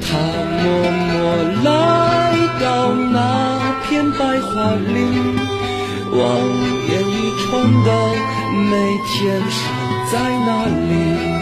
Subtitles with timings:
[0.00, 0.06] 他
[0.62, 0.64] 默
[1.08, 1.12] 默
[1.64, 1.66] 来
[2.60, 2.64] 到
[3.12, 3.16] 那
[3.88, 4.50] 片白桦
[4.92, 5.00] 林，
[6.12, 6.20] 望
[6.88, 7.48] 眼欲穿
[7.84, 7.88] 的
[8.70, 8.70] 每
[9.08, 9.10] 天
[9.50, 9.60] 守
[10.10, 10.12] 在
[10.46, 11.41] 那里。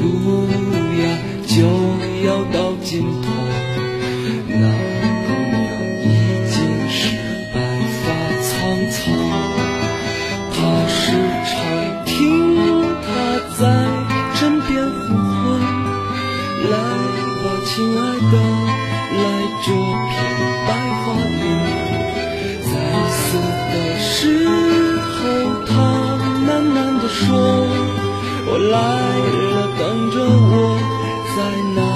[0.00, 0.46] 路
[1.02, 1.04] 呀
[1.46, 1.54] 就
[2.26, 3.24] 要到尽头？
[4.48, 4.62] 那
[5.26, 5.54] 姑娘
[6.02, 6.04] 已
[6.48, 6.54] 经
[6.88, 6.98] 是
[7.52, 7.56] 白
[8.02, 8.04] 发
[8.42, 8.48] 苍
[8.90, 8.94] 苍
[10.52, 10.56] 她
[10.88, 10.96] 时
[11.46, 11.54] 常
[12.04, 12.14] 听
[13.02, 13.06] 他
[13.58, 13.60] 在
[14.38, 15.44] 枕边呼唤
[16.70, 16.72] 来
[17.42, 18.34] 吧亲爱的
[19.12, 19.20] 来
[19.62, 19.66] 这
[20.12, 20.14] 片
[20.66, 20.68] 白
[21.02, 21.04] 桦
[21.40, 21.44] 林
[22.64, 22.72] 在
[23.10, 23.18] 死
[23.72, 24.14] 的时
[25.12, 25.14] 候
[25.66, 25.68] 她
[26.46, 27.24] 喃喃地说
[28.48, 28.74] 我来
[31.46, 31.95] are not.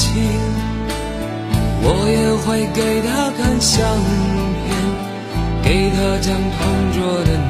[0.00, 0.08] 情，
[1.82, 3.76] 我也会给他看相
[4.56, 4.66] 片，
[5.62, 6.58] 给他讲同
[6.94, 7.30] 桌的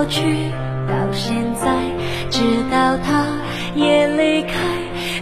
[0.00, 0.22] 过去
[0.88, 1.76] 到现在
[2.30, 2.40] 直
[2.72, 3.26] 到他
[3.74, 4.54] 也离开。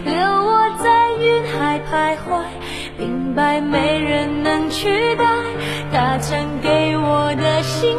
[0.05, 2.45] 留我在云海徘徊
[2.97, 4.87] 明白没人能取
[5.17, 5.25] 代
[5.91, 7.93] 他曾给我的心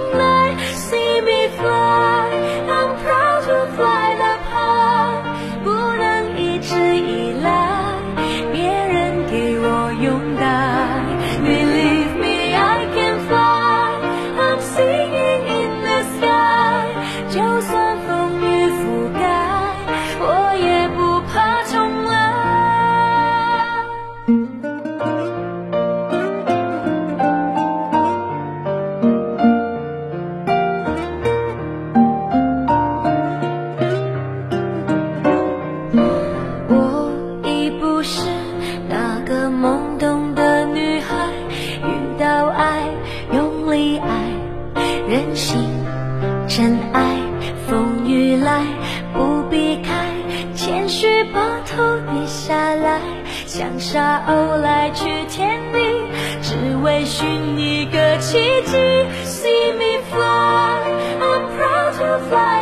[54.19, 55.79] 偶来去天地
[56.43, 58.77] 只为寻一个奇迹
[59.25, 60.81] see me fly
[61.21, 62.60] i'm proud to fly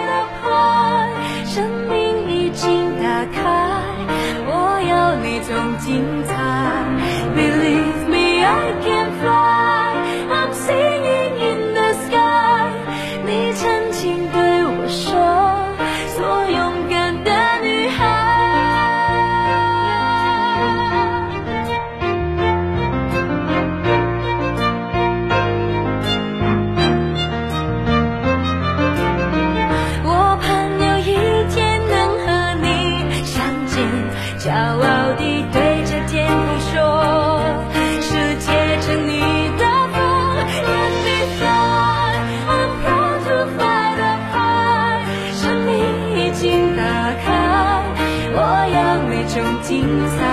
[49.68, 49.82] 精
[50.16, 50.27] 彩。